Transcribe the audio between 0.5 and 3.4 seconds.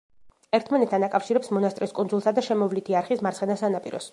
ერთმანეთთან აკავშირებს მონასტრის კუნძულსა და შემოვლითი არხის